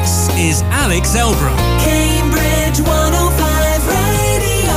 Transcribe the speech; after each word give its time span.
This 0.00 0.32
is 0.38 0.62
Alex 0.62 1.14
Elbro. 1.14 1.54
Cambridge 1.84 2.80
105 2.80 3.86
Radio. 3.86 4.72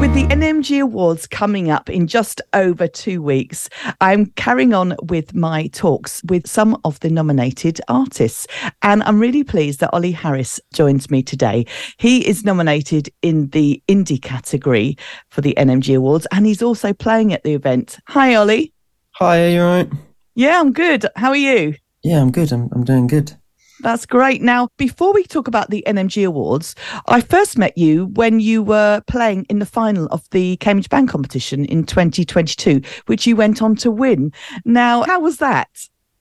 With 0.00 0.12
the 0.12 0.24
NMG 0.34 0.82
Awards 0.82 1.28
coming 1.28 1.70
up 1.70 1.88
in 1.88 2.08
just 2.08 2.40
over 2.52 2.88
two 2.88 3.22
weeks, 3.22 3.68
I'm 4.00 4.26
carrying 4.34 4.74
on 4.74 4.96
with 5.02 5.36
my 5.36 5.68
talks 5.68 6.20
with 6.24 6.48
some 6.48 6.76
of 6.84 6.98
the 6.98 7.10
nominated 7.10 7.80
artists. 7.86 8.48
And 8.82 9.04
I'm 9.04 9.20
really 9.20 9.44
pleased 9.44 9.78
that 9.78 9.94
Oli 9.94 10.10
Harris 10.10 10.58
joins 10.74 11.08
me 11.08 11.22
today. 11.22 11.64
He 11.96 12.26
is 12.26 12.44
nominated 12.44 13.08
in 13.22 13.50
the 13.50 13.80
indie 13.86 14.20
category 14.20 14.98
for 15.28 15.42
the 15.42 15.54
NMG 15.56 15.96
Awards, 15.96 16.26
and 16.32 16.44
he's 16.44 16.60
also 16.60 16.92
playing 16.92 17.32
at 17.32 17.44
the 17.44 17.54
event. 17.54 18.00
Hi, 18.08 18.34
Oli. 18.34 18.72
Hi, 19.12 19.44
are 19.44 19.48
you 19.48 19.60
alright? 19.60 19.88
Yeah, 20.34 20.58
I'm 20.58 20.72
good. 20.72 21.06
How 21.14 21.28
are 21.28 21.36
you? 21.36 21.76
Yeah, 22.02 22.20
I'm 22.20 22.32
good. 22.32 22.50
I'm, 22.50 22.68
I'm 22.72 22.82
doing 22.82 23.06
good. 23.06 23.36
That's 23.80 24.06
great. 24.06 24.42
Now, 24.42 24.68
before 24.78 25.12
we 25.12 25.24
talk 25.24 25.48
about 25.48 25.70
the 25.70 25.84
NMG 25.86 26.26
Awards, 26.26 26.74
I 27.08 27.20
first 27.20 27.58
met 27.58 27.76
you 27.76 28.06
when 28.06 28.40
you 28.40 28.62
were 28.62 29.02
playing 29.06 29.44
in 29.48 29.58
the 29.58 29.66
final 29.66 30.06
of 30.06 30.28
the 30.30 30.56
Cambridge 30.58 30.88
Band 30.88 31.08
Competition 31.08 31.64
in 31.66 31.84
2022, 31.84 32.80
which 33.06 33.26
you 33.26 33.36
went 33.36 33.60
on 33.60 33.76
to 33.76 33.90
win. 33.90 34.32
Now, 34.64 35.02
how 35.02 35.20
was 35.20 35.38
that? 35.38 35.68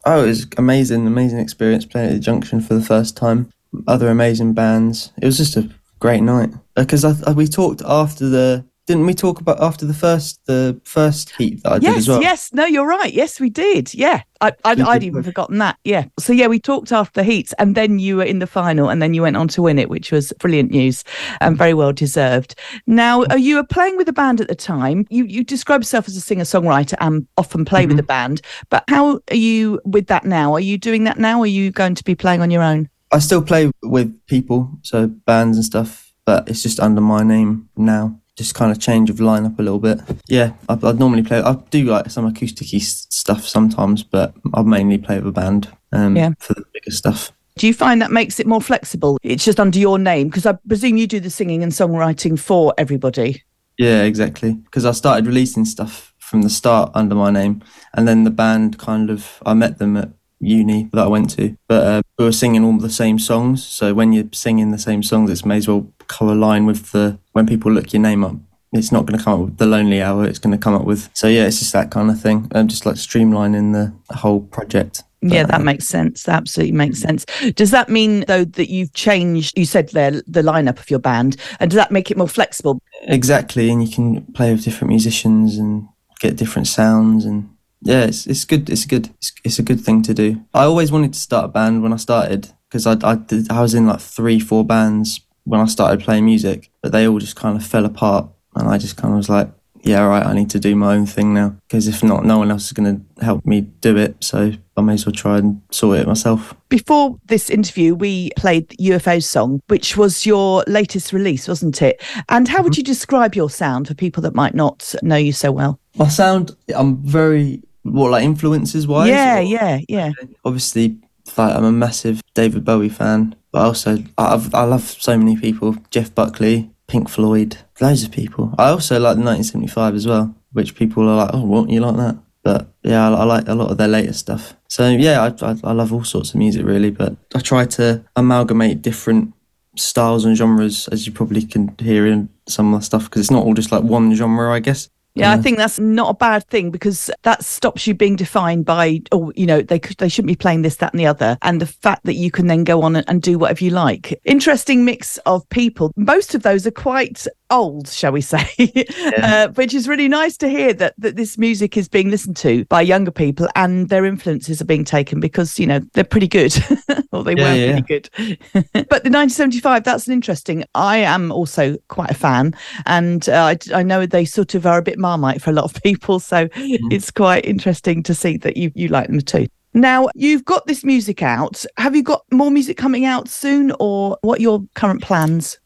Oh, 0.06 0.24
it 0.24 0.28
was 0.28 0.48
amazing, 0.58 1.08
amazing 1.08 1.40
experience 1.40 1.86
playing 1.86 2.10
at 2.10 2.14
the 2.14 2.20
Junction 2.20 2.62
for 2.62 2.74
the 2.76 2.82
first 2.82 3.18
time. 3.18 3.50
Other 3.88 4.10
amazing 4.10 4.54
bands. 4.54 5.12
It 5.22 5.26
was 5.26 5.38
just 5.38 5.58
a 5.58 5.70
great 6.00 6.22
night. 6.22 6.50
Uh, 6.76 6.82
because 6.82 7.04
I, 7.04 7.32
we 7.32 7.48
talked 7.48 7.82
after 7.86 8.30
the 8.30 8.66
didn't 8.86 9.06
we 9.06 9.14
talk 9.14 9.42
about 9.42 9.62
after 9.62 9.86
the 9.86 9.94
first 9.94 10.40
the 10.46 10.80
first 10.84 11.32
heat 11.36 11.64
that 11.64 11.72
I 11.72 11.80
did 11.80 11.84
yes, 11.84 11.98
as 11.98 12.08
well? 12.08 12.22
yes. 12.22 12.54
No, 12.54 12.66
you're 12.66 12.88
right. 12.88 13.12
Yes, 13.12 13.40
we 13.40 13.50
did. 13.50 13.94
Yeah. 13.94 14.22
I, 14.42 14.52
I'd, 14.64 14.82
I'd 14.82 15.04
even 15.04 15.24
forgotten 15.24 15.58
that. 15.60 15.78
Yeah. 15.84 16.06
So, 16.20 16.34
yeah, 16.34 16.48
we 16.48 16.60
talked 16.60 16.92
after 16.92 17.22
the 17.22 17.24
heats 17.24 17.54
and 17.58 17.74
then 17.74 18.00
you 18.00 18.18
were 18.18 18.24
in 18.24 18.40
the 18.40 18.48
final 18.48 18.90
and 18.90 19.02
then 19.02 19.14
you 19.14 19.22
went 19.22 19.38
on 19.38 19.48
to 19.50 19.62
win 19.62 19.80
it, 19.80 19.90
which 19.90 20.12
was 20.12 20.34
brilliant 20.40 20.72
news 20.72 21.04
and 21.42 21.58
very 21.58 21.74
well 21.74 21.94
deserved. 21.94 22.54
Now, 22.86 23.24
uh, 23.24 23.36
you 23.36 23.56
were 23.56 23.64
playing 23.64 23.98
with 23.98 24.08
a 24.10 24.14
band 24.14 24.42
at 24.42 24.48
the 24.48 24.56
time. 24.56 25.08
You, 25.10 25.26
you 25.26 25.44
describe 25.44 25.82
yourself 25.82 26.08
as 26.08 26.16
a 26.16 26.22
singer 26.22 26.44
songwriter 26.44 26.96
and 27.00 27.28
often 27.38 27.66
play 27.66 27.88
with 27.88 27.98
a 27.98 28.04
band. 28.04 28.42
But 28.70 28.84
how 28.88 29.20
are 29.32 29.36
you 29.36 29.80
with 29.86 30.08
that 30.08 30.26
now? 30.26 30.54
Are 30.54 30.60
you 30.60 30.78
doing 30.78 31.06
that 31.06 31.18
now? 31.18 31.40
Or 31.40 31.44
are 31.44 31.48
you 31.48 31.72
going 31.72 31.96
to 31.96 32.04
be 32.04 32.14
playing 32.14 32.42
on 32.42 32.52
your 32.52 32.62
own? 32.62 32.90
I 33.12 33.20
still 33.20 33.42
play 33.42 33.72
with 33.82 34.14
people, 34.28 34.70
so 34.82 35.08
bands 35.08 35.58
and 35.58 35.66
stuff, 35.66 36.14
but 36.26 36.50
it's 36.50 36.62
just 36.62 36.80
under 36.80 37.02
my 37.02 37.24
name 37.24 37.70
now. 37.78 38.20
Just 38.36 38.54
kind 38.54 38.72
of 38.72 38.80
change 38.80 39.10
of 39.10 39.18
lineup 39.18 39.58
a 39.60 39.62
little 39.62 39.80
bit. 39.80 40.00
Yeah, 40.28 40.54
I, 40.68 40.74
I'd 40.84 41.00
normally 41.00 41.24
play. 41.24 41.40
I 41.40 41.54
do 41.70 41.86
like 41.86 42.10
some 42.10 42.32
acousticy 42.32 42.82
stuff 42.82 43.48
sometimes, 43.48 44.04
but 44.04 44.34
I 44.54 44.62
mainly 44.62 44.98
play 44.98 45.18
with 45.18 45.28
a 45.28 45.32
band 45.32 45.70
um, 45.94 46.18
Yeah. 46.18 46.32
for 46.40 46.54
the 46.54 46.66
bigger 46.74 46.92
stuff. 46.92 47.32
Do 47.58 47.66
you 47.68 47.74
find 47.74 48.02
that 48.02 48.12
makes 48.12 48.40
it 48.42 48.48
more 48.48 48.60
flexible? 48.60 49.18
It's 49.24 49.46
just 49.46 49.60
under 49.62 49.80
your 49.80 49.98
name 49.98 50.28
because 50.28 50.46
I 50.46 50.54
presume 50.68 50.98
you 50.98 51.08
do 51.08 51.22
the 51.22 51.30
singing 51.30 51.64
and 51.64 51.72
songwriting 51.72 52.38
for 52.38 52.74
everybody. 52.78 53.44
Yeah, 53.78 54.04
exactly. 54.04 54.54
Because 54.54 54.84
I 54.84 54.92
started 54.92 55.26
releasing 55.26 55.64
stuff 55.64 56.14
from 56.20 56.42
the 56.42 56.50
start 56.50 56.92
under 56.94 57.16
my 57.16 57.32
name, 57.32 57.62
and 57.94 58.06
then 58.08 58.26
the 58.26 58.32
band 58.32 58.78
kind 58.78 59.10
of 59.10 59.42
I 59.46 59.54
met 59.54 59.78
them 59.78 59.96
at 59.96 60.10
uni 60.46 60.90
that 60.94 61.06
I 61.06 61.08
went 61.08 61.30
to, 61.32 61.56
but 61.68 61.84
uh, 61.84 62.02
we 62.18 62.26
were 62.26 62.32
singing 62.32 62.64
all 62.64 62.78
the 62.78 62.90
same 62.90 63.20
songs. 63.20 63.64
So 63.66 63.94
when 63.94 64.14
you're 64.14 64.30
singing 64.32 64.72
the 64.72 64.78
same 64.78 65.04
songs, 65.04 65.30
it 65.30 65.46
may 65.46 65.58
as 65.58 65.68
well 65.68 65.92
co-align 66.08 66.66
with 66.66 66.92
the 66.92 67.20
when 67.34 67.46
people 67.48 67.72
look 67.72 67.94
your 67.94 68.02
name 68.02 68.24
up. 68.24 68.36
It's 68.74 68.92
not 68.92 69.06
going 69.06 69.18
to 69.18 69.24
come 69.24 69.34
up 69.34 69.46
with 69.46 69.58
the 69.58 69.66
Lonely 69.66 70.02
Hour. 70.02 70.26
It's 70.26 70.40
going 70.40 70.52
to 70.52 70.62
come 70.62 70.74
up 70.74 70.84
with 70.84 71.10
so 71.14 71.28
yeah. 71.28 71.46
It's 71.46 71.60
just 71.60 71.74
that 71.74 71.92
kind 71.92 72.10
of 72.10 72.22
thing. 72.22 72.52
Um, 72.54 72.68
just 72.68 72.86
like 72.86 72.96
streamlining 72.96 73.74
the 73.74 74.16
whole 74.16 74.42
project. 74.42 75.04
Yeah, 75.22 75.44
that 75.44 75.62
uh, 75.62 75.64
makes 75.64 75.88
sense. 75.88 76.24
That 76.24 76.36
absolutely 76.36 76.74
makes 76.74 77.00
sense. 77.00 77.26
Does 77.56 77.72
that 77.72 77.90
mean 77.90 78.26
though 78.28 78.46
that 78.46 78.70
you've 78.70 78.94
changed? 78.94 79.58
You 79.58 79.66
said 79.66 79.90
there 79.90 80.12
the 80.12 80.42
lineup 80.42 80.80
of 80.80 80.90
your 80.90 81.00
band, 81.00 81.38
and 81.60 81.72
does 81.72 81.78
that 81.78 81.92
make 81.92 82.12
it 82.12 82.18
more 82.18 82.28
flexible? 82.28 82.80
exactly, 83.08 83.70
and 83.70 83.84
you 83.84 83.94
can 83.94 84.22
play 84.34 84.52
with 84.52 84.64
different 84.64 84.90
musicians 84.90 85.58
and 85.58 85.88
get 86.20 86.36
different 86.36 86.68
sounds 86.68 87.26
and 87.26 87.50
yeah, 87.82 88.06
it's 88.06 88.26
it's 88.26 88.46
good. 88.46 88.70
It's 88.70 88.86
good. 88.86 89.10
It's, 89.18 89.32
it's 89.44 89.60
a 89.60 89.64
good 89.64 89.82
thing 89.82 90.02
to 90.04 90.14
do. 90.14 90.44
I 90.54 90.64
always 90.64 90.92
wanted 90.92 91.14
to 91.14 91.20
start 91.20 91.46
a 91.46 91.50
band 91.50 91.84
when 91.84 91.94
I 91.94 91.98
started 91.98 92.52
because 92.70 92.88
I 92.88 92.98
I, 93.04 93.16
did, 93.16 93.52
I 93.52 93.62
was 93.62 93.74
in 93.74 93.88
like 93.88 94.00
three 94.00 94.40
four 94.40 94.66
bands 94.66 95.22
when 95.44 95.60
I 95.60 95.66
started 95.66 96.02
playing 96.02 96.26
music, 96.26 96.72
but 96.82 96.92
they 96.92 97.08
all 97.08 97.20
just 97.20 97.36
kind 97.36 97.58
of 97.58 97.66
fell 97.66 97.86
apart, 97.86 98.30
and 98.56 98.68
I 98.68 98.78
just 98.78 98.98
kind 98.98 99.14
of 99.14 99.18
was 99.18 99.30
like, 99.30 99.50
yeah, 99.86 100.02
all 100.02 100.10
right, 100.10 100.26
I 100.26 100.34
need 100.34 100.50
to 100.50 100.60
do 100.60 100.76
my 100.76 100.96
own 100.96 101.06
thing 101.06 101.34
now 101.34 101.56
because 101.68 101.88
if 101.88 102.04
not, 102.04 102.26
no 102.26 102.40
one 102.40 102.50
else 102.50 102.66
is 102.66 102.74
going 102.74 102.98
to 102.98 103.24
help 103.24 103.46
me 103.46 103.62
do 103.62 103.96
it. 103.98 104.16
So 104.24 104.52
I 104.76 104.82
may 104.82 104.94
as 104.94 105.06
well 105.06 105.14
try 105.14 105.38
and 105.38 105.62
sort 105.72 106.00
it 106.00 106.08
myself. 106.08 106.56
Before 106.70 107.18
this 107.26 107.50
interview, 107.50 107.94
we 107.94 108.32
played 108.36 108.70
UFO's 108.80 109.30
song, 109.30 109.62
which 109.68 109.96
was 109.96 110.26
your 110.26 110.64
latest 110.68 111.14
release, 111.14 111.48
wasn't 111.48 111.82
it? 111.82 112.02
And 112.30 112.48
how 112.48 112.64
would 112.64 112.74
mm-hmm. 112.74 112.80
you 112.80 112.84
describe 112.84 113.36
your 113.36 113.50
sound 113.50 113.88
for 113.88 113.94
people 113.94 114.24
that 114.24 114.34
might 114.34 114.56
not 114.56 114.96
know 115.04 115.18
you 115.18 115.34
so 115.34 115.52
well? 115.52 115.80
My 115.98 116.08
sound, 116.08 116.56
I'm 116.76 116.98
very 117.04 117.62
what 117.84 118.10
like 118.10 118.24
influences 118.24 118.88
wise. 118.88 119.10
yeah, 119.10 119.38
or- 119.38 119.42
yeah, 119.42 119.80
yeah. 119.88 120.12
obviously 120.44 120.98
like 121.38 121.56
I'm 121.56 121.64
a 121.64 121.72
massive 121.72 122.22
David 122.34 122.66
Bowie 122.66 122.90
fan, 122.90 123.36
but 123.52 123.62
also 123.62 123.98
I've, 124.18 124.54
I 124.54 124.64
love 124.64 124.84
so 124.84 125.18
many 125.18 125.38
people. 125.38 125.76
Jeff 125.90 126.14
Buckley, 126.14 126.72
Pink 126.88 127.10
Floyd, 127.10 127.58
loads 127.82 128.04
of 128.04 128.12
people. 128.12 128.54
I 128.58 128.70
also 128.70 128.96
like 129.00 129.18
the 129.18 129.24
1975 129.24 129.96
as 129.96 130.08
well, 130.08 130.36
which 130.54 130.76
people 130.76 131.10
are 131.10 131.16
like, 131.16 131.32
oh, 131.34 131.44
what 131.44 131.70
you 131.70 131.80
like 131.80 131.98
that? 131.98 132.18
But 132.44 132.68
yeah, 132.84 133.10
I, 133.10 133.14
I 133.14 133.24
like 133.24 133.48
a 133.48 133.56
lot 133.56 133.72
of 133.72 133.78
their 133.78 133.88
later 133.88 134.14
stuff. 134.14 134.56
So 134.68 134.90
yeah, 134.90 135.22
I, 135.24 135.46
I, 135.46 135.56
I 135.64 135.72
love 135.72 135.92
all 135.92 136.04
sorts 136.04 136.30
of 136.30 136.36
music 136.36 136.66
really, 136.66 136.92
but 136.92 137.16
I 137.34 137.40
try 137.40 137.66
to 137.66 138.04
amalgamate 138.16 138.82
different 138.82 139.34
styles 139.76 140.26
and 140.26 140.38
genres, 140.38 140.88
as 140.90 141.06
you 141.06 141.12
probably 141.12 141.42
can 141.42 141.76
hear 141.80 142.06
in 142.06 142.30
some 142.48 142.74
of 142.74 142.82
the 142.82 142.86
stuff, 142.86 143.06
because 143.06 143.22
it's 143.22 143.32
not 143.32 143.44
all 143.44 143.54
just 143.54 143.72
like 143.72 143.84
one 143.84 144.14
genre, 144.14 144.54
I 144.54 144.60
guess. 144.60 144.90
Yeah, 145.16 145.32
I 145.32 145.38
think 145.38 145.58
that's 145.58 145.80
not 145.80 146.10
a 146.10 146.14
bad 146.14 146.46
thing 146.48 146.72
because 146.72 147.10
that 147.24 147.44
stops 147.44 147.88
you 147.88 147.94
being 147.94 148.18
defined 148.18 148.66
by, 148.66 149.00
oh, 149.14 149.32
you 149.36 149.46
know, 149.46 149.62
they 149.62 149.80
could, 149.80 149.98
they 149.98 150.10
shouldn't 150.10 150.28
be 150.28 150.36
playing 150.36 150.62
this, 150.62 150.76
that, 150.78 150.92
and 150.92 151.00
the 151.00 151.06
other, 151.06 151.38
and 151.42 151.62
the 151.62 151.66
fact 151.66 152.04
that 152.04 152.16
you 152.16 152.30
can 152.30 152.48
then 152.48 152.66
go 152.66 152.82
on 152.82 152.98
and, 152.98 153.10
and 153.10 153.22
do 153.22 153.40
whatever 153.40 153.64
you 153.64 153.70
like. 153.70 154.20
Interesting 154.26 154.84
mix 154.84 155.18
of 155.20 155.48
people. 155.50 155.94
Most 155.96 156.36
of 156.36 156.44
those 156.44 156.68
are 156.68 156.72
quite 156.72 157.26
old, 157.50 157.88
shall 157.88 158.12
we 158.12 158.22
say, 158.22 158.48
uh, 159.22 159.50
which 159.50 159.74
is 159.74 159.88
really 159.88 160.08
nice 160.08 160.38
to 160.38 160.50
hear 160.50 160.74
that 160.74 160.94
that 160.98 161.16
this 161.16 161.38
music 161.38 161.78
is 161.78 161.88
being 161.88 162.10
listened 162.10 162.38
to 162.38 162.66
by 162.66 162.82
younger 162.82 163.12
people 163.12 163.48
and 163.56 163.90
their 163.90 164.06
influences 164.06 164.62
are 164.62 164.66
being 164.66 164.84
taken 164.86 165.20
because 165.20 165.60
you 165.60 165.68
know 165.68 165.80
they're 165.94 166.04
pretty 166.04 166.28
good, 166.28 166.56
or 167.12 167.24
they 167.24 167.36
Yeah, 167.36 167.44
were 167.44 167.56
yeah, 167.56 167.80
pretty 167.80 167.82
good. 167.82 168.10
but 168.90 169.04
the 169.04 169.10
1975, 169.10 169.84
that's 169.84 170.08
an 170.08 170.14
interesting. 170.14 170.64
I 170.76 170.98
am 170.98 171.32
also 171.32 171.78
quite 171.88 172.12
a 172.12 172.16
fan, 172.16 172.54
and 172.86 173.28
uh, 173.30 173.56
I, 173.56 173.58
I 173.74 173.84
know 173.84 174.06
they 174.06 174.26
sort 174.26 174.56
of 174.56 174.66
are 174.66 174.78
a 174.78 174.84
bit 174.84 174.98
marmite 175.00 175.42
for 175.42 175.50
a 175.50 175.54
lot 175.54 175.66
of 175.66 175.82
people, 175.84 176.20
so 176.20 176.48
it's 176.54 177.12
quite 177.12 177.46
interesting 177.46 178.04
to 178.04 178.14
see 178.16 178.38
that 178.38 178.58
you 178.58 178.72
you 178.76 178.88
like 178.90 179.08
them 179.08 179.22
too. 179.22 179.48
Now 179.74 180.08
you've 180.16 180.46
got 180.46 180.68
this 180.68 180.84
music 180.86 181.22
out. 181.22 181.66
Have 181.78 181.96
you 181.96 182.04
got 182.04 182.24
more 182.32 182.52
music 182.52 182.78
coming 182.78 183.06
out 183.06 183.28
soon, 183.28 183.74
or 183.80 184.18
what 184.22 184.40
are 184.40 184.42
your 184.42 184.64
current 184.76 185.02
plans? 185.02 185.60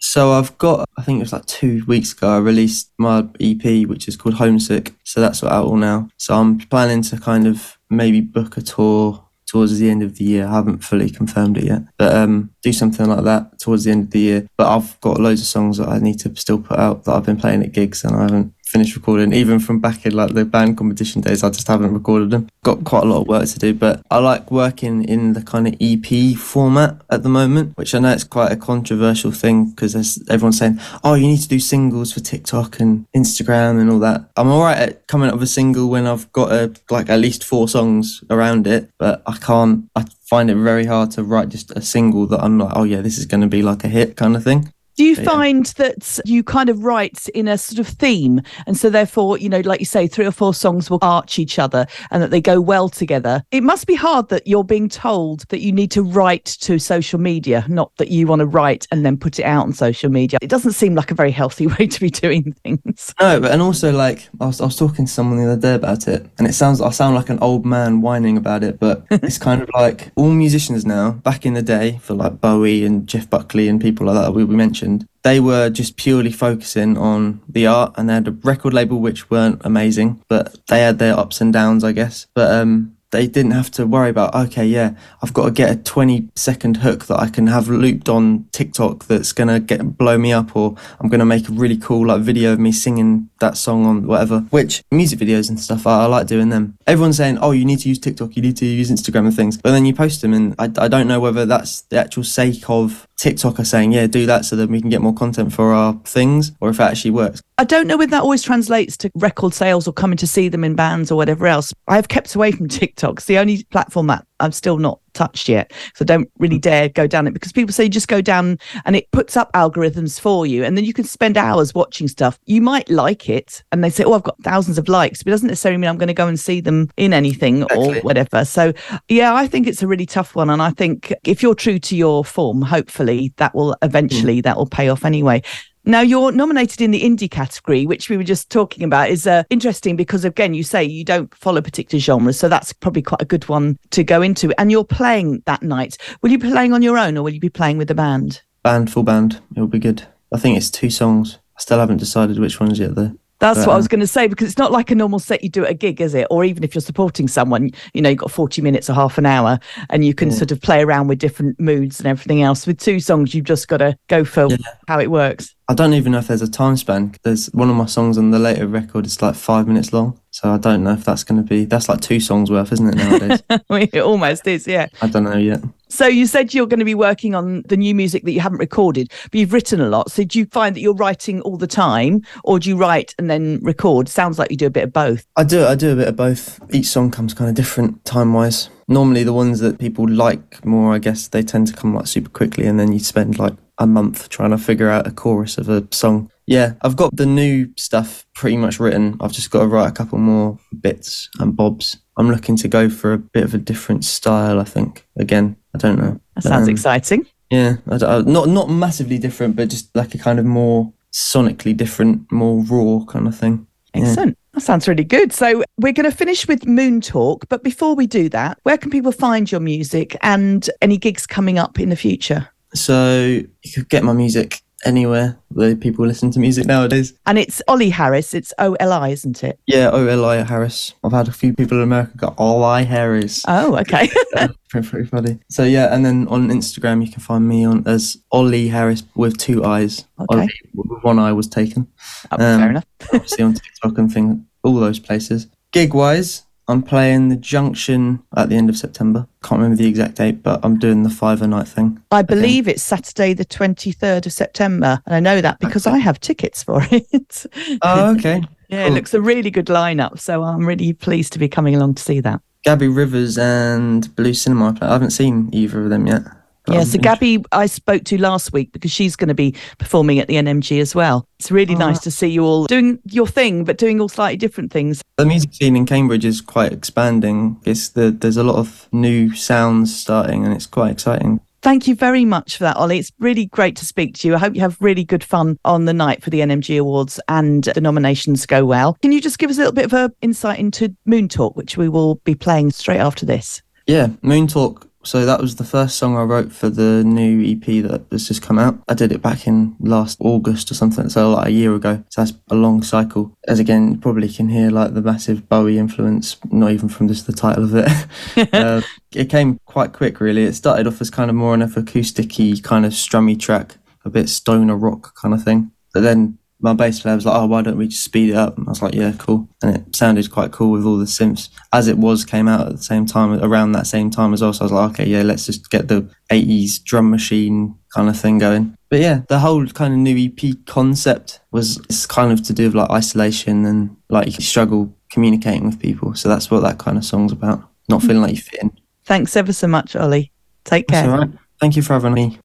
So 0.00 0.32
I've 0.32 0.56
got, 0.58 0.88
I 0.96 1.02
think 1.02 1.18
it 1.18 1.22
was 1.22 1.32
like 1.32 1.46
two 1.46 1.84
weeks 1.86 2.12
ago, 2.12 2.30
I 2.30 2.38
released 2.38 2.90
my 2.98 3.28
EP, 3.38 3.86
which 3.86 4.08
is 4.08 4.16
called 4.16 4.34
Homesick. 4.36 4.94
So 5.04 5.20
that's 5.20 5.44
out 5.44 5.66
all 5.66 5.76
now. 5.76 6.08
So 6.16 6.34
I'm 6.34 6.58
planning 6.58 7.02
to 7.02 7.18
kind 7.18 7.46
of 7.46 7.78
maybe 7.90 8.20
book 8.20 8.56
a 8.56 8.62
tour 8.62 9.24
towards 9.46 9.78
the 9.78 9.90
end 9.90 10.02
of 10.02 10.16
the 10.16 10.24
year. 10.24 10.46
I 10.46 10.52
haven't 10.52 10.84
fully 10.84 11.10
confirmed 11.10 11.58
it 11.58 11.64
yet, 11.64 11.82
but 11.98 12.14
um, 12.14 12.50
do 12.62 12.72
something 12.72 13.06
like 13.06 13.24
that 13.24 13.58
towards 13.58 13.84
the 13.84 13.90
end 13.90 14.04
of 14.04 14.10
the 14.10 14.20
year. 14.20 14.46
But 14.56 14.68
I've 14.68 14.98
got 15.00 15.20
loads 15.20 15.40
of 15.40 15.46
songs 15.46 15.78
that 15.78 15.88
I 15.88 15.98
need 15.98 16.18
to 16.20 16.34
still 16.36 16.60
put 16.60 16.78
out 16.78 17.04
that 17.04 17.12
I've 17.12 17.26
been 17.26 17.36
playing 17.36 17.62
at 17.62 17.72
gigs 17.72 18.04
and 18.04 18.16
I 18.16 18.22
haven't 18.22 18.54
finished 18.70 18.94
recording. 18.94 19.32
Even 19.32 19.58
from 19.58 19.80
back 19.80 20.06
in 20.06 20.14
like 20.14 20.32
the 20.32 20.44
band 20.44 20.78
competition 20.78 21.20
days, 21.20 21.42
I 21.42 21.50
just 21.50 21.66
haven't 21.66 21.92
recorded 21.92 22.30
them. 22.30 22.48
Got 22.62 22.84
quite 22.84 23.02
a 23.02 23.06
lot 23.06 23.22
of 23.22 23.26
work 23.26 23.46
to 23.48 23.58
do, 23.58 23.74
but 23.74 24.02
I 24.10 24.18
like 24.18 24.50
working 24.50 25.04
in 25.04 25.32
the 25.32 25.42
kind 25.42 25.66
of 25.66 25.74
EP 25.80 26.36
format 26.36 27.00
at 27.10 27.22
the 27.22 27.28
moment, 27.28 27.76
which 27.76 27.94
I 27.94 27.98
know 27.98 28.12
it's 28.12 28.24
quite 28.24 28.52
a 28.52 28.56
controversial 28.56 29.32
thing 29.32 29.70
because 29.70 29.94
everyone's 30.28 30.58
saying, 30.58 30.78
"Oh, 31.02 31.14
you 31.14 31.26
need 31.26 31.40
to 31.40 31.48
do 31.48 31.58
singles 31.58 32.12
for 32.12 32.20
TikTok 32.20 32.80
and 32.80 33.06
Instagram 33.14 33.80
and 33.80 33.90
all 33.90 33.98
that." 34.00 34.30
I'm 34.36 34.48
alright 34.48 34.78
at 34.78 35.06
coming 35.08 35.28
up 35.28 35.34
with 35.34 35.42
a 35.42 35.54
single 35.58 35.90
when 35.90 36.06
I've 36.06 36.32
got 36.32 36.52
a, 36.52 36.72
like 36.90 37.10
at 37.10 37.18
least 37.18 37.42
four 37.44 37.68
songs 37.68 38.22
around 38.30 38.66
it, 38.66 38.90
but 38.98 39.22
I 39.26 39.36
can't. 39.36 39.86
I 39.96 40.04
find 40.28 40.48
it 40.48 40.54
very 40.54 40.86
hard 40.86 41.10
to 41.12 41.24
write 41.24 41.48
just 41.48 41.72
a 41.72 41.82
single 41.82 42.26
that 42.28 42.40
I'm 42.40 42.58
like, 42.58 42.72
"Oh 42.76 42.84
yeah, 42.84 43.00
this 43.00 43.18
is 43.18 43.26
going 43.26 43.40
to 43.40 43.48
be 43.48 43.62
like 43.62 43.82
a 43.84 43.88
hit" 43.88 44.16
kind 44.16 44.36
of 44.36 44.44
thing. 44.44 44.72
Do 44.96 45.04
you 45.04 45.16
But 45.16 45.24
yeah. 45.24 45.30
find 45.30 45.66
that 45.66 46.20
you 46.24 46.42
kind 46.42 46.68
of 46.68 46.84
write 46.84 47.28
in 47.28 47.48
a 47.48 47.56
sort 47.58 47.78
of 47.78 47.88
theme, 47.88 48.42
and 48.66 48.76
so 48.76 48.90
therefore, 48.90 49.38
you 49.38 49.48
know, 49.48 49.60
like 49.60 49.80
you 49.80 49.86
say, 49.86 50.06
three 50.06 50.26
or 50.26 50.32
four 50.32 50.54
songs 50.54 50.90
will 50.90 50.98
arch 51.02 51.38
each 51.38 51.58
other, 51.58 51.86
and 52.10 52.22
that 52.22 52.30
they 52.30 52.40
go 52.40 52.60
well 52.60 52.88
together? 52.88 53.42
It 53.50 53.62
must 53.62 53.86
be 53.86 53.94
hard 53.94 54.28
that 54.28 54.46
you're 54.46 54.64
being 54.64 54.88
told 54.88 55.48
that 55.48 55.60
you 55.60 55.72
need 55.72 55.90
to 55.92 56.02
write 56.02 56.44
to 56.44 56.78
social 56.78 57.18
media, 57.18 57.64
not 57.68 57.94
that 57.96 58.08
you 58.08 58.26
want 58.26 58.40
to 58.40 58.46
write 58.46 58.86
and 58.90 59.04
then 59.04 59.16
put 59.16 59.38
it 59.38 59.44
out 59.44 59.64
on 59.64 59.72
social 59.72 60.10
media. 60.10 60.38
It 60.42 60.50
doesn't 60.50 60.72
seem 60.72 60.94
like 60.94 61.10
a 61.10 61.14
very 61.14 61.30
healthy 61.30 61.66
way 61.78 61.86
to 61.86 62.00
be 62.00 62.10
doing 62.10 62.52
things. 62.64 63.14
No, 63.20 63.40
but 63.40 63.52
and 63.52 63.62
also 63.62 63.92
like 63.92 64.28
I 64.40 64.46
was, 64.46 64.60
I 64.60 64.64
was 64.64 64.76
talking 64.76 65.06
to 65.06 65.12
someone 65.12 65.38
the 65.38 65.52
other 65.52 65.60
day 65.60 65.74
about 65.74 66.08
it, 66.08 66.26
and 66.38 66.46
it 66.46 66.52
sounds 66.52 66.80
I 66.80 66.90
sound 66.90 67.14
like 67.14 67.30
an 67.30 67.38
old 67.40 67.64
man 67.64 68.00
whining 68.00 68.36
about 68.36 68.64
it, 68.64 68.78
but 68.78 69.04
it's 69.10 69.38
kind 69.38 69.62
of 69.62 69.70
like 69.74 70.10
all 70.16 70.30
musicians 70.30 70.84
now. 70.84 71.12
Back 71.12 71.46
in 71.46 71.54
the 71.54 71.62
day, 71.62 71.98
for 72.02 72.14
like 72.14 72.40
Bowie 72.40 72.84
and 72.84 73.06
Jeff 73.06 73.28
Buckley 73.28 73.68
and 73.68 73.80
people 73.80 74.06
like 74.06 74.16
that 74.16 74.34
we, 74.34 74.44
we 74.44 74.56
mentioned, 74.80 75.08
they 75.22 75.40
were 75.40 75.70
just 75.70 75.96
purely 75.96 76.32
focusing 76.32 76.96
on 76.96 77.40
the 77.48 77.66
art, 77.66 77.94
and 77.96 78.08
they 78.08 78.14
had 78.14 78.28
a 78.28 78.32
record 78.32 78.72
label 78.72 78.98
which 79.00 79.30
weren't 79.30 79.60
amazing, 79.64 80.22
but 80.28 80.56
they 80.68 80.80
had 80.80 80.98
their 80.98 81.18
ups 81.18 81.40
and 81.40 81.52
downs, 81.52 81.84
I 81.84 81.92
guess. 81.92 82.26
But 82.34 82.52
um, 82.52 82.96
they 83.10 83.26
didn't 83.26 83.50
have 83.52 83.70
to 83.72 83.86
worry 83.86 84.08
about 84.08 84.34
okay 84.34 84.64
yeah 84.64 84.94
i've 85.22 85.32
got 85.32 85.44
to 85.44 85.50
get 85.50 85.70
a 85.70 85.76
20 85.76 86.28
second 86.36 86.78
hook 86.78 87.06
that 87.06 87.18
i 87.18 87.28
can 87.28 87.48
have 87.48 87.68
looped 87.68 88.08
on 88.08 88.46
tiktok 88.52 89.04
that's 89.06 89.32
gonna 89.32 89.58
get 89.58 89.98
blow 89.98 90.16
me 90.16 90.32
up 90.32 90.54
or 90.54 90.76
i'm 91.00 91.08
gonna 91.08 91.24
make 91.24 91.48
a 91.48 91.52
really 91.52 91.76
cool 91.76 92.06
like 92.06 92.20
video 92.20 92.52
of 92.52 92.60
me 92.60 92.70
singing 92.70 93.28
that 93.40 93.56
song 93.56 93.84
on 93.84 94.06
whatever 94.06 94.40
which 94.50 94.82
music 94.90 95.18
videos 95.18 95.48
and 95.48 95.58
stuff 95.58 95.86
i, 95.86 96.04
I 96.04 96.06
like 96.06 96.26
doing 96.26 96.50
them 96.50 96.76
everyone's 96.86 97.16
saying 97.16 97.38
oh 97.38 97.50
you 97.50 97.64
need 97.64 97.80
to 97.80 97.88
use 97.88 97.98
tiktok 97.98 98.36
you 98.36 98.42
need 98.42 98.56
to 98.58 98.66
use 98.66 98.90
instagram 98.90 99.26
and 99.26 99.34
things 99.34 99.56
but 99.56 99.72
then 99.72 99.84
you 99.84 99.94
post 99.94 100.22
them 100.22 100.32
and 100.32 100.54
i, 100.58 100.64
I 100.64 100.88
don't 100.88 101.08
know 101.08 101.20
whether 101.20 101.46
that's 101.46 101.82
the 101.82 101.98
actual 101.98 102.24
sake 102.24 102.68
of 102.68 103.08
tiktok 103.20 103.60
are 103.60 103.64
saying 103.64 103.92
yeah 103.92 104.06
do 104.06 104.26
that 104.26 104.44
so 104.44 104.56
that 104.56 104.68
we 104.70 104.80
can 104.80 104.90
get 104.90 105.02
more 105.02 105.14
content 105.14 105.52
for 105.52 105.72
our 105.72 105.92
things 106.04 106.52
or 106.60 106.70
if 106.70 106.80
it 106.80 106.82
actually 106.82 107.10
works 107.10 107.42
I 107.60 107.64
don't 107.64 107.86
know 107.86 107.98
whether 107.98 108.12
that 108.12 108.22
always 108.22 108.42
translates 108.42 108.96
to 108.96 109.10
record 109.14 109.52
sales 109.52 109.86
or 109.86 109.92
coming 109.92 110.16
to 110.16 110.26
see 110.26 110.48
them 110.48 110.64
in 110.64 110.74
bands 110.74 111.10
or 111.10 111.16
whatever 111.16 111.46
else. 111.46 111.74
I've 111.88 112.08
kept 112.08 112.34
away 112.34 112.52
from 112.52 112.68
TikTok. 112.80 113.18
It's 113.18 113.26
the 113.26 113.36
only 113.36 113.64
platform 113.64 114.06
that 114.06 114.26
I'm 114.40 114.52
still 114.52 114.78
not 114.78 114.98
touched 115.20 115.50
yet. 115.50 115.72
So 115.94 116.02
don't 116.04 116.30
really 116.38 116.56
mm. 116.56 116.62
dare 116.62 116.88
go 116.88 117.06
down 117.06 117.26
it 117.26 117.34
because 117.34 117.52
people 117.52 117.74
say 117.74 117.90
just 117.90 118.08
go 118.08 118.22
down 118.22 118.58
and 118.86 118.96
it 118.96 119.10
puts 119.10 119.36
up 119.36 119.52
algorithms 119.52 120.18
for 120.18 120.46
you. 120.46 120.64
And 120.64 120.78
then 120.78 120.84
you 120.84 120.94
can 120.94 121.04
spend 121.04 121.36
hours 121.36 121.74
watching 121.74 122.08
stuff. 122.08 122.38
You 122.46 122.62
might 122.62 122.88
like 122.88 123.28
it 123.28 123.62
and 123.70 123.84
they 123.84 123.90
say, 123.90 124.04
oh, 124.04 124.14
I've 124.14 124.22
got 124.22 124.42
thousands 124.42 124.78
of 124.78 124.88
likes, 124.88 125.22
but 125.22 125.30
it 125.30 125.34
doesn't 125.34 125.48
necessarily 125.48 125.76
mean 125.76 125.90
I'm 125.90 125.98
going 125.98 126.08
to 126.08 126.14
go 126.14 126.26
and 126.26 126.40
see 126.40 126.62
them 126.62 126.88
in 126.96 127.12
anything 127.12 127.64
or 127.74 127.96
whatever. 127.96 128.46
So 128.46 128.72
yeah, 129.08 129.34
I 129.34 129.46
think 129.46 129.66
it's 129.66 129.82
a 129.82 129.86
really 129.86 130.06
tough 130.06 130.34
one. 130.34 130.48
And 130.48 130.62
I 130.62 130.70
think 130.70 131.12
if 131.24 131.42
you're 131.42 131.54
true 131.54 131.78
to 131.78 131.94
your 131.94 132.24
form, 132.24 132.62
hopefully 132.62 133.34
that 133.36 133.54
will 133.54 133.72
mm. 133.72 133.78
eventually, 133.82 134.40
that 134.40 134.56
will 134.56 134.66
pay 134.66 134.88
off 134.88 135.04
anyway. 135.04 135.42
Now 135.90 136.02
you're 136.02 136.30
nominated 136.30 136.80
in 136.80 136.92
the 136.92 137.02
indie 137.02 137.28
category, 137.28 137.84
which 137.84 138.08
we 138.08 138.16
were 138.16 138.22
just 138.22 138.48
talking 138.48 138.84
about, 138.84 139.10
is 139.10 139.26
uh, 139.26 139.42
interesting 139.50 139.96
because 139.96 140.24
again, 140.24 140.54
you 140.54 140.62
say 140.62 140.84
you 140.84 141.04
don't 141.04 141.34
follow 141.34 141.60
particular 141.60 141.98
genres, 142.00 142.38
so 142.38 142.48
that's 142.48 142.72
probably 142.72 143.02
quite 143.02 143.20
a 143.20 143.24
good 143.24 143.48
one 143.48 143.76
to 143.90 144.04
go 144.04 144.22
into. 144.22 144.54
And 144.60 144.70
you're 144.70 144.84
playing 144.84 145.42
that 145.46 145.64
night. 145.64 145.96
Will 146.22 146.30
you 146.30 146.38
be 146.38 146.48
playing 146.48 146.72
on 146.72 146.80
your 146.82 146.96
own, 146.96 147.18
or 147.18 147.24
will 147.24 147.34
you 147.34 147.40
be 147.40 147.48
playing 147.50 147.76
with 147.76 147.88
the 147.88 147.96
band? 147.96 148.40
band 148.62 148.92
full 148.92 149.02
band 149.02 149.40
it'll 149.52 149.66
be 149.66 149.78
good 149.78 150.02
i 150.34 150.38
think 150.38 150.54
it's 150.54 150.68
two 150.70 150.90
songs 150.90 151.38
i 151.56 151.60
still 151.60 151.78
haven't 151.78 151.96
decided 151.96 152.38
which 152.38 152.60
ones 152.60 152.78
yet 152.78 152.94
though 152.94 153.10
That's 153.38 153.60
But, 153.60 153.68
what 153.68 153.72
I 153.72 153.76
was 153.78 153.86
um, 153.86 153.88
going 153.88 154.00
to 154.00 154.06
say 154.06 154.26
because 154.28 154.48
it's 154.48 154.58
not 154.58 154.70
like 154.70 154.90
a 154.90 154.94
normal 154.94 155.18
set 155.18 155.42
you 155.42 155.48
do 155.48 155.64
at 155.64 155.70
a 155.70 155.74
gig, 155.74 155.98
is 156.02 156.12
it? 156.14 156.26
Or 156.30 156.44
even 156.44 156.62
if 156.62 156.74
you're 156.74 156.82
supporting 156.82 157.26
someone, 157.26 157.70
you 157.94 158.02
know, 158.02 158.10
you've 158.10 158.18
got 158.18 158.30
40 158.30 158.60
minutes 158.60 158.90
or 158.90 158.92
half 158.92 159.16
an 159.16 159.24
hour 159.24 159.58
and 159.88 160.04
you 160.04 160.12
can 160.12 160.28
Yeah. 160.28 160.36
sort 160.36 160.52
of 160.52 160.60
play 160.60 160.82
around 160.82 161.08
with 161.08 161.18
different 161.18 161.58
moods 161.58 162.00
and 162.00 162.06
everything 162.06 162.42
else. 162.42 162.66
With 162.66 162.78
two 162.78 163.00
songs, 163.00 163.34
you've 163.34 163.46
just 163.46 163.66
got 163.66 163.78
to 163.78 163.96
go 164.08 164.26
for 164.26 164.48
Yeah. 164.50 164.58
how 164.88 165.00
it 165.00 165.10
works. 165.10 165.54
I 165.70 165.72
don't 165.72 165.94
even 165.94 166.10
know 166.10 166.18
if 166.18 166.26
there's 166.26 166.42
a 166.42 166.50
time 166.50 166.76
span. 166.76 167.14
There's 167.22 167.46
one 167.52 167.70
of 167.70 167.76
my 167.76 167.86
songs 167.86 168.18
on 168.18 168.32
the 168.32 168.40
later 168.40 168.66
record 168.66 169.06
is 169.06 169.22
like 169.22 169.36
five 169.36 169.68
minutes 169.68 169.92
long, 169.92 170.20
so 170.32 170.50
I 170.50 170.58
don't 170.58 170.82
know 170.82 170.94
if 170.94 171.04
that's 171.04 171.22
going 171.22 171.40
to 171.40 171.48
be. 171.48 171.64
That's 171.64 171.88
like 171.88 172.00
two 172.00 172.18
songs 172.18 172.50
worth, 172.50 172.72
isn't 172.72 172.88
it 172.88 172.96
nowadays? 172.96 173.40
I 173.50 173.60
mean, 173.70 173.88
it 173.92 174.00
almost 174.00 174.44
is, 174.48 174.66
yeah. 174.66 174.88
I 175.00 175.06
don't 175.06 175.22
know 175.22 175.36
yet. 175.36 175.62
So 175.88 176.08
you 176.08 176.26
said 176.26 176.52
you're 176.54 176.66
going 176.66 176.80
to 176.80 176.84
be 176.84 176.96
working 176.96 177.36
on 177.36 177.62
the 177.66 177.76
new 177.76 177.94
music 177.94 178.24
that 178.24 178.32
you 178.32 178.40
haven't 178.40 178.58
recorded, 178.58 179.12
but 179.30 179.34
you've 179.38 179.52
written 179.52 179.80
a 179.80 179.88
lot. 179.88 180.10
So 180.10 180.24
do 180.24 180.40
you 180.40 180.46
find 180.46 180.74
that 180.74 180.80
you're 180.80 180.92
writing 180.92 181.40
all 181.42 181.56
the 181.56 181.68
time, 181.68 182.22
or 182.42 182.58
do 182.58 182.68
you 182.68 182.76
write 182.76 183.14
and 183.16 183.30
then 183.30 183.60
record? 183.62 184.08
Sounds 184.08 184.40
like 184.40 184.50
you 184.50 184.56
do 184.56 184.66
a 184.66 184.70
bit 184.70 184.82
of 184.82 184.92
both. 184.92 185.24
I 185.36 185.44
do. 185.44 185.64
I 185.66 185.76
do 185.76 185.92
a 185.92 185.96
bit 185.96 186.08
of 186.08 186.16
both. 186.16 186.58
Each 186.74 186.86
song 186.86 187.12
comes 187.12 187.32
kind 187.32 187.48
of 187.48 187.54
different 187.54 188.04
time 188.04 188.34
wise. 188.34 188.70
Normally, 188.88 189.22
the 189.22 189.32
ones 189.32 189.60
that 189.60 189.78
people 189.78 190.08
like 190.08 190.64
more, 190.64 190.92
I 190.92 190.98
guess, 190.98 191.28
they 191.28 191.44
tend 191.44 191.68
to 191.68 191.74
come 191.74 191.94
like 191.94 192.08
super 192.08 192.30
quickly, 192.30 192.66
and 192.66 192.80
then 192.80 192.90
you 192.90 192.98
spend 192.98 193.38
like 193.38 193.54
a 193.80 193.86
month 193.86 194.28
trying 194.28 194.50
to 194.50 194.58
figure 194.58 194.88
out 194.88 195.06
a 195.06 195.10
chorus 195.10 195.58
of 195.58 195.68
a 195.68 195.86
song. 195.90 196.30
Yeah, 196.46 196.74
I've 196.82 196.96
got 196.96 197.16
the 197.16 197.26
new 197.26 197.68
stuff 197.76 198.26
pretty 198.34 198.56
much 198.56 198.78
written. 198.78 199.16
I've 199.20 199.32
just 199.32 199.50
got 199.50 199.60
to 199.60 199.66
write 199.66 199.88
a 199.88 199.92
couple 199.92 200.18
more 200.18 200.58
bits 200.80 201.28
and 201.40 201.56
bobs. 201.56 201.96
I'm 202.16 202.30
looking 202.30 202.56
to 202.56 202.68
go 202.68 202.88
for 202.88 203.12
a 203.12 203.18
bit 203.18 203.44
of 203.44 203.54
a 203.54 203.58
different 203.58 204.04
style. 204.04 204.60
I 204.60 204.64
think 204.64 205.06
again. 205.18 205.56
I 205.74 205.78
don't 205.78 205.98
know. 205.98 206.20
That 206.34 206.42
sounds 206.44 206.68
Um, 206.68 206.74
exciting. 206.74 207.26
Yeah, 207.50 207.76
I 207.88 207.94
I- 208.04 208.20
not 208.22 208.48
not 208.48 208.70
massively 208.70 209.18
different, 209.18 209.56
but 209.56 209.68
just 209.70 209.94
like 209.96 210.14
a 210.14 210.18
kind 210.18 210.38
of 210.38 210.44
more 210.44 210.92
sonically 211.12 211.76
different, 211.76 212.30
more 212.30 212.62
raw 212.64 213.04
kind 213.06 213.26
of 213.26 213.36
thing. 213.36 213.66
Yeah. 213.94 214.02
Excellent. 214.02 214.36
That 214.54 214.60
sounds 214.62 214.88
really 214.88 215.04
good. 215.04 215.32
So 215.32 215.62
we're 215.78 215.92
going 215.92 216.10
to 216.10 216.16
finish 216.16 216.46
with 216.48 216.66
Moon 216.66 217.00
Talk, 217.00 217.48
but 217.48 217.62
before 217.62 217.94
we 217.94 218.06
do 218.08 218.28
that, 218.30 218.58
where 218.64 218.76
can 218.76 218.90
people 218.90 219.12
find 219.12 219.50
your 219.50 219.60
music 219.60 220.16
and 220.22 220.68
any 220.82 220.96
gigs 220.98 221.24
coming 221.26 221.56
up 221.58 221.78
in 221.78 221.88
the 221.88 221.96
future? 221.96 222.48
So 222.74 223.24
you 223.62 223.72
could 223.74 223.88
get 223.88 224.04
my 224.04 224.12
music 224.12 224.60
anywhere 224.86 225.36
where 225.48 225.76
people 225.76 226.06
listen 226.06 226.30
to 226.30 226.38
music 226.38 226.64
nowadays. 226.64 227.12
And 227.26 227.38
it's 227.38 227.60
Oli 227.68 227.90
Harris. 227.90 228.32
It's 228.32 228.54
O 228.58 228.74
L 228.80 228.92
I, 228.92 229.08
isn't 229.10 229.44
it? 229.44 229.58
Yeah, 229.66 229.90
OLI 229.90 230.42
Harris. 230.42 230.94
I've 231.04 231.12
had 231.12 231.28
a 231.28 231.32
few 231.32 231.52
people 231.52 231.76
in 231.78 231.82
America 231.84 232.12
go 232.16 232.34
Oli 232.38 232.84
Harris. 232.84 233.44
Oh, 233.46 233.76
okay. 233.78 234.08
Pretty, 234.70 234.88
pretty 234.88 235.08
funny. 235.08 235.40
So 235.50 235.64
yeah, 235.64 235.92
and 235.92 236.06
then 236.06 236.28
on 236.28 236.48
Instagram 236.48 237.04
you 237.04 237.10
can 237.10 237.20
find 237.20 237.46
me 237.48 237.64
on 237.64 237.82
as 237.88 238.16
Ollie 238.30 238.68
Harris 238.68 239.02
with 239.16 239.36
two 239.36 239.64
eyes. 239.64 240.04
Okay. 240.20 240.42
Ollie 240.42 241.00
one 241.02 241.18
eye 241.18 241.32
was 241.32 241.48
taken. 241.48 241.88
Oh, 242.30 242.36
fair 242.36 242.54
Um, 242.54 242.70
enough. 242.70 242.84
obviously 243.12 243.42
on 243.44 243.54
TikTok 243.54 243.98
and 243.98 244.12
thing, 244.12 244.46
all 244.62 244.74
those 244.76 245.00
places. 245.00 245.48
Gig 245.72 245.92
wise, 245.92 246.44
I'm 246.70 246.82
playing 246.82 247.28
the 247.28 247.36
Junction 247.36 248.22
at 248.36 248.48
the 248.48 248.56
end 248.56 248.70
of 248.70 248.76
September. 248.76 249.26
Can't 249.42 249.60
remember 249.60 249.76
the 249.76 249.88
exact 249.88 250.16
date, 250.16 250.42
but 250.42 250.60
I'm 250.62 250.78
doing 250.78 251.02
the 251.02 251.10
five 251.10 251.42
a 251.42 251.46
night 251.46 251.66
thing. 251.66 252.00
I 252.10 252.22
believe 252.22 252.68
it's 252.68 252.82
Saturday, 252.82 253.34
the 253.34 253.44
23rd 253.44 254.26
of 254.26 254.32
September. 254.32 255.02
And 255.04 255.14
I 255.14 255.20
know 255.20 255.40
that 255.40 255.58
because 255.58 255.86
I 255.86 255.98
have 255.98 256.20
tickets 256.20 256.62
for 256.62 256.80
it. 256.90 257.46
Oh, 257.82 258.14
okay. 258.14 258.42
yeah, 258.68 258.86
it 258.86 258.92
looks 258.92 259.14
a 259.14 259.20
really 259.20 259.50
good 259.50 259.66
lineup. 259.66 260.18
So 260.18 260.44
I'm 260.44 260.64
really 260.64 260.92
pleased 260.92 261.32
to 261.32 261.38
be 261.38 261.48
coming 261.48 261.74
along 261.74 261.94
to 261.94 262.02
see 262.02 262.20
that. 262.20 262.40
Gabby 262.64 262.88
Rivers 262.88 263.38
and 263.38 264.14
Blue 264.14 264.34
Cinema. 264.34 264.76
I 264.80 264.92
haven't 264.92 265.10
seen 265.10 265.48
either 265.52 265.82
of 265.82 265.90
them 265.90 266.06
yet. 266.06 266.22
Um, 266.70 266.76
but 266.76 266.78
Yeah, 266.78 266.84
so 266.84 266.98
Gabby, 266.98 267.44
I 267.52 267.66
spoke 267.66 268.04
to 268.04 268.18
last 268.18 268.52
week 268.52 268.72
because 268.72 268.90
she's 268.90 269.16
going 269.16 269.28
to 269.28 269.34
be 269.34 269.54
performing 269.78 270.18
at 270.18 270.28
the 270.28 270.34
NMG 270.34 270.80
as 270.80 270.94
well. 270.94 271.26
It's 271.38 271.50
really 271.50 271.74
Oh, 271.74 271.78
nice 271.78 272.00
to 272.00 272.10
see 272.10 272.28
you 272.28 272.44
all 272.44 272.66
doing 272.66 272.98
your 273.06 273.26
thing, 273.26 273.64
but 273.64 273.78
doing 273.78 274.00
all 274.00 274.08
slightly 274.08 274.36
different 274.36 274.72
things. 274.72 275.02
The 275.16 275.26
music 275.26 275.54
scene 275.54 275.76
in 275.76 275.86
Cambridge 275.86 276.24
is 276.24 276.40
quite 276.40 276.72
expanding. 276.72 277.60
It's 277.64 277.88
the, 277.90 278.10
there's 278.10 278.36
a 278.36 278.44
lot 278.44 278.56
of 278.56 278.88
new 278.92 279.34
sounds 279.34 279.94
starting, 279.98 280.44
and 280.44 280.54
it's 280.54 280.66
quite 280.66 280.92
exciting. 280.92 281.40
Thank 281.62 281.86
you 281.86 281.94
very 281.94 282.24
much 282.24 282.56
for 282.56 282.64
that, 282.64 282.78
Oli. 282.78 282.98
It's 282.98 283.12
really 283.18 283.44
great 283.44 283.76
to 283.76 283.84
speak 283.84 284.14
to 284.16 284.28
you. 284.28 284.34
I 284.34 284.38
hope 284.38 284.54
you 284.54 284.62
have 284.62 284.78
really 284.80 285.04
good 285.04 285.22
fun 285.22 285.58
on 285.66 285.84
the 285.84 285.92
night 285.92 286.22
for 286.22 286.30
the 286.30 286.40
NMG 286.40 286.80
Awards 286.80 287.20
and 287.28 287.64
the 287.64 287.82
nominations 287.82 288.46
go 288.46 288.64
well. 288.64 288.96
Can 289.02 289.12
you 289.12 289.20
just 289.20 289.38
give 289.38 289.50
us 289.50 289.56
a 289.56 289.60
little 289.60 289.74
bit 289.74 289.84
of 289.84 289.92
a 289.92 290.10
insight 290.22 290.58
into 290.58 290.96
Moon 291.04 291.28
Talk, 291.28 291.56
which 291.56 291.76
we 291.76 291.90
will 291.90 292.14
be 292.24 292.34
playing 292.34 292.70
straight 292.70 293.00
after 293.00 293.26
this? 293.26 293.60
Yeah, 293.86 294.08
Moon 294.22 294.46
Talk. 294.46 294.88
So 295.02 295.24
that 295.24 295.40
was 295.40 295.56
the 295.56 295.64
first 295.64 295.96
song 295.96 296.16
I 296.16 296.22
wrote 296.22 296.52
for 296.52 296.68
the 296.68 297.02
new 297.04 297.42
EP 297.42 297.82
that 297.84 298.04
has 298.10 298.28
just 298.28 298.42
come 298.42 298.58
out. 298.58 298.78
I 298.86 298.94
did 298.94 299.12
it 299.12 299.22
back 299.22 299.46
in 299.46 299.76
last 299.80 300.18
August 300.20 300.70
or 300.70 300.74
something, 300.74 301.08
so 301.08 301.30
like 301.30 301.48
a 301.48 301.52
year 301.52 301.74
ago. 301.74 302.04
So 302.10 302.22
that's 302.22 302.36
a 302.50 302.54
long 302.54 302.82
cycle. 302.82 303.34
As 303.48 303.58
again, 303.58 303.92
you 303.92 303.98
probably 303.98 304.28
can 304.28 304.48
hear 304.50 304.70
like 304.70 304.94
the 304.94 305.00
massive 305.00 305.48
Bowie 305.48 305.78
influence, 305.78 306.36
not 306.50 306.72
even 306.72 306.88
from 306.88 307.08
just 307.08 307.26
the 307.26 307.32
title 307.32 307.64
of 307.64 307.74
it. 307.74 308.54
uh, 308.54 308.82
it 309.12 309.30
came 309.30 309.58
quite 309.64 309.92
quick, 309.92 310.20
really. 310.20 310.44
It 310.44 310.54
started 310.54 310.86
off 310.86 311.00
as 311.00 311.10
kind 311.10 311.30
of 311.30 311.36
more 311.36 311.54
of 311.54 311.60
an 311.76 311.82
acoustic-y, 311.82 312.56
kind 312.62 312.84
of 312.84 312.92
strummy 312.92 313.38
track, 313.38 313.76
a 314.04 314.10
bit 314.10 314.28
stoner 314.28 314.76
rock 314.76 315.14
kind 315.14 315.32
of 315.32 315.42
thing. 315.42 315.72
But 315.94 316.02
then 316.02 316.38
my 316.60 316.74
bass 316.74 317.00
player 317.00 317.14
was 317.14 317.26
like, 317.26 317.36
"Oh, 317.36 317.46
why 317.46 317.62
don't 317.62 317.76
we 317.76 317.88
just 317.88 318.04
speed 318.04 318.30
it 318.30 318.36
up?" 318.36 318.56
And 318.58 318.66
I 318.66 318.70
was 318.70 318.82
like, 318.82 318.94
"Yeah, 318.94 319.12
cool." 319.18 319.48
And 319.62 319.76
it 319.76 319.96
sounded 319.96 320.30
quite 320.30 320.52
cool 320.52 320.70
with 320.70 320.84
all 320.84 320.98
the 320.98 321.04
synths. 321.04 321.48
As 321.72 321.88
it 321.88 321.98
was, 321.98 322.24
came 322.24 322.48
out 322.48 322.66
at 322.66 322.76
the 322.76 322.82
same 322.82 323.06
time, 323.06 323.32
around 323.42 323.72
that 323.72 323.86
same 323.86 324.10
time 324.10 324.32
as 324.32 324.42
well. 324.42 324.52
So 324.52 324.62
I 324.62 324.64
was 324.64 324.72
like, 324.72 324.90
"Okay, 324.92 325.06
yeah, 325.08 325.22
let's 325.22 325.46
just 325.46 325.70
get 325.70 325.88
the 325.88 326.08
'80s 326.30 326.82
drum 326.82 327.10
machine 327.10 327.74
kind 327.94 328.08
of 328.08 328.18
thing 328.18 328.38
going." 328.38 328.74
But 328.88 329.00
yeah, 329.00 329.22
the 329.28 329.38
whole 329.38 329.66
kind 329.68 329.94
of 329.94 330.00
new 330.00 330.16
EP 330.16 330.64
concept 330.66 331.40
was 331.50 331.78
it's 331.88 332.06
kind 332.06 332.32
of 332.32 332.42
to 332.44 332.52
do 332.52 332.64
with 332.64 332.74
like 332.74 332.90
isolation 332.90 333.64
and 333.64 333.96
like 334.08 334.26
you 334.26 334.44
struggle 334.44 334.94
communicating 335.10 335.66
with 335.66 335.80
people. 335.80 336.14
So 336.14 336.28
that's 336.28 336.50
what 336.50 336.60
that 336.60 336.78
kind 336.78 336.98
of 336.98 337.04
song's 337.04 337.32
about. 337.32 337.62
Not 337.88 338.02
feeling 338.02 338.22
like 338.22 338.32
you 338.32 338.40
fit 338.42 338.62
in. 338.62 338.72
Thanks 339.04 339.36
ever 339.36 339.52
so 339.52 339.66
much, 339.66 339.96
Oli. 339.96 340.30
Take 340.64 340.86
That's 340.88 341.06
care. 341.06 341.12
all 341.12 341.18
right. 341.18 341.30
Thank 341.60 341.76
you 341.76 341.82
for 341.82 341.94
having 341.94 342.14
me. 342.14 342.38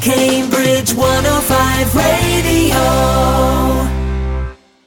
Cambridge 0.00 0.94
105 0.94 1.94
Radio. 1.94 3.79